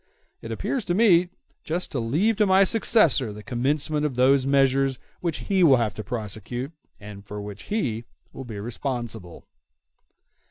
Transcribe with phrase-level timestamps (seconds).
[0.41, 1.29] It appears to me
[1.63, 5.93] just to leave to my successor the commencement of those measures which he will have
[5.93, 9.45] to prosecute, and for which he will be responsible."